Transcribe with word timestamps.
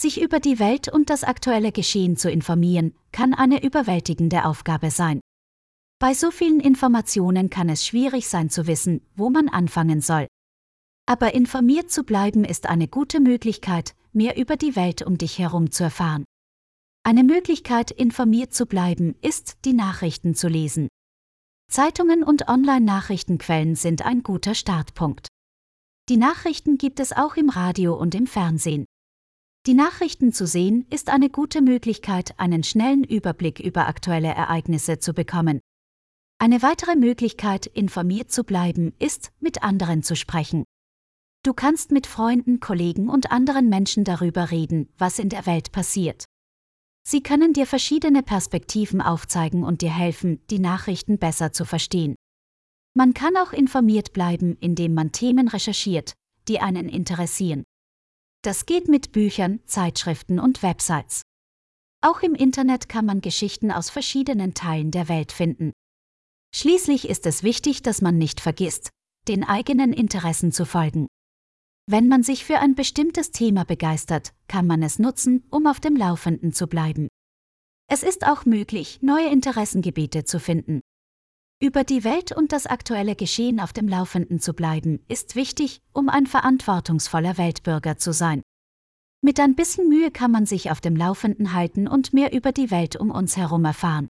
Sich 0.00 0.20
über 0.20 0.38
die 0.38 0.60
Welt 0.60 0.86
und 0.86 1.10
das 1.10 1.24
aktuelle 1.24 1.72
Geschehen 1.72 2.16
zu 2.16 2.30
informieren, 2.30 2.94
kann 3.10 3.34
eine 3.34 3.64
überwältigende 3.64 4.44
Aufgabe 4.44 4.92
sein. 4.92 5.20
Bei 5.98 6.14
so 6.14 6.30
vielen 6.30 6.60
Informationen 6.60 7.50
kann 7.50 7.68
es 7.68 7.84
schwierig 7.84 8.28
sein 8.28 8.48
zu 8.48 8.68
wissen, 8.68 9.00
wo 9.16 9.28
man 9.28 9.48
anfangen 9.48 10.00
soll. 10.00 10.28
Aber 11.06 11.34
informiert 11.34 11.90
zu 11.90 12.04
bleiben 12.04 12.44
ist 12.44 12.66
eine 12.66 12.86
gute 12.86 13.18
Möglichkeit, 13.18 13.96
mehr 14.12 14.36
über 14.36 14.56
die 14.56 14.76
Welt 14.76 15.02
um 15.02 15.18
dich 15.18 15.40
herum 15.40 15.72
zu 15.72 15.82
erfahren. 15.82 16.24
Eine 17.02 17.24
Möglichkeit, 17.24 17.90
informiert 17.90 18.54
zu 18.54 18.66
bleiben, 18.66 19.16
ist, 19.20 19.64
die 19.64 19.72
Nachrichten 19.72 20.36
zu 20.36 20.46
lesen. 20.46 20.86
Zeitungen 21.72 22.22
und 22.22 22.46
Online-Nachrichtenquellen 22.46 23.74
sind 23.74 24.02
ein 24.02 24.22
guter 24.22 24.54
Startpunkt. 24.54 25.26
Die 26.08 26.18
Nachrichten 26.18 26.78
gibt 26.78 27.00
es 27.00 27.12
auch 27.12 27.34
im 27.34 27.50
Radio 27.50 27.96
und 27.96 28.14
im 28.14 28.28
Fernsehen. 28.28 28.84
Die 29.68 29.74
Nachrichten 29.74 30.32
zu 30.32 30.46
sehen 30.46 30.86
ist 30.88 31.10
eine 31.10 31.28
gute 31.28 31.60
Möglichkeit, 31.60 32.32
einen 32.40 32.64
schnellen 32.64 33.04
Überblick 33.04 33.60
über 33.60 33.86
aktuelle 33.86 34.28
Ereignisse 34.28 34.98
zu 34.98 35.12
bekommen. 35.12 35.60
Eine 36.38 36.62
weitere 36.62 36.96
Möglichkeit, 36.96 37.66
informiert 37.66 38.32
zu 38.32 38.44
bleiben, 38.44 38.94
ist, 38.98 39.30
mit 39.40 39.62
anderen 39.62 40.02
zu 40.02 40.16
sprechen. 40.16 40.64
Du 41.44 41.52
kannst 41.52 41.90
mit 41.90 42.06
Freunden, 42.06 42.60
Kollegen 42.60 43.10
und 43.10 43.30
anderen 43.30 43.68
Menschen 43.68 44.04
darüber 44.04 44.50
reden, 44.50 44.88
was 44.96 45.18
in 45.18 45.28
der 45.28 45.44
Welt 45.44 45.70
passiert. 45.70 46.24
Sie 47.06 47.22
können 47.22 47.52
dir 47.52 47.66
verschiedene 47.66 48.22
Perspektiven 48.22 49.02
aufzeigen 49.02 49.64
und 49.64 49.82
dir 49.82 49.94
helfen, 49.94 50.40
die 50.48 50.60
Nachrichten 50.60 51.18
besser 51.18 51.52
zu 51.52 51.66
verstehen. 51.66 52.14
Man 52.94 53.12
kann 53.12 53.36
auch 53.36 53.52
informiert 53.52 54.14
bleiben, 54.14 54.56
indem 54.60 54.94
man 54.94 55.12
Themen 55.12 55.46
recherchiert, 55.46 56.14
die 56.48 56.58
einen 56.58 56.88
interessieren. 56.88 57.64
Das 58.42 58.66
geht 58.66 58.88
mit 58.88 59.12
Büchern, 59.12 59.60
Zeitschriften 59.66 60.38
und 60.38 60.62
Websites. 60.62 61.22
Auch 62.00 62.20
im 62.20 62.34
Internet 62.34 62.88
kann 62.88 63.04
man 63.04 63.20
Geschichten 63.20 63.72
aus 63.72 63.90
verschiedenen 63.90 64.54
Teilen 64.54 64.92
der 64.92 65.08
Welt 65.08 65.32
finden. 65.32 65.72
Schließlich 66.54 67.08
ist 67.08 67.26
es 67.26 67.42
wichtig, 67.42 67.82
dass 67.82 68.00
man 68.00 68.16
nicht 68.16 68.40
vergisst, 68.40 68.90
den 69.26 69.44
eigenen 69.44 69.92
Interessen 69.92 70.52
zu 70.52 70.64
folgen. 70.64 71.08
Wenn 71.90 72.06
man 72.06 72.22
sich 72.22 72.44
für 72.44 72.58
ein 72.58 72.74
bestimmtes 72.74 73.32
Thema 73.32 73.64
begeistert, 73.64 74.34
kann 74.46 74.66
man 74.66 74.82
es 74.82 74.98
nutzen, 74.98 75.44
um 75.50 75.66
auf 75.66 75.80
dem 75.80 75.96
Laufenden 75.96 76.52
zu 76.52 76.66
bleiben. 76.68 77.08
Es 77.90 78.02
ist 78.02 78.26
auch 78.26 78.44
möglich, 78.44 79.00
neue 79.02 79.30
Interessengebiete 79.30 80.24
zu 80.24 80.38
finden. 80.38 80.80
Über 81.60 81.82
die 81.82 82.04
Welt 82.04 82.30
und 82.30 82.52
das 82.52 82.66
aktuelle 82.66 83.16
Geschehen 83.16 83.58
auf 83.58 83.72
dem 83.72 83.88
Laufenden 83.88 84.38
zu 84.38 84.54
bleiben, 84.54 85.00
ist 85.08 85.34
wichtig, 85.34 85.80
um 85.92 86.08
ein 86.08 86.28
verantwortungsvoller 86.28 87.36
Weltbürger 87.36 87.96
zu 87.96 88.12
sein. 88.12 88.42
Mit 89.22 89.40
ein 89.40 89.56
bisschen 89.56 89.88
Mühe 89.88 90.12
kann 90.12 90.30
man 90.30 90.46
sich 90.46 90.70
auf 90.70 90.80
dem 90.80 90.94
Laufenden 90.94 91.52
halten 91.54 91.88
und 91.88 92.12
mehr 92.12 92.32
über 92.32 92.52
die 92.52 92.70
Welt 92.70 92.94
um 92.94 93.10
uns 93.10 93.36
herum 93.36 93.64
erfahren. 93.64 94.06